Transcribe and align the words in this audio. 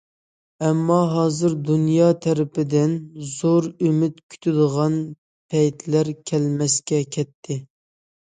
ئەمما 0.67 0.95
ھازىر 1.09 1.51
دۇنيا 1.65 2.07
تەرتىپىدىن 2.25 2.95
زور 3.33 3.67
ئۈمىد 3.89 4.17
كۈتىدىغان 4.35 4.95
پەيتلەر 5.55 6.11
كەلمەسكە 6.33 7.03
كەتتى. 7.17 7.59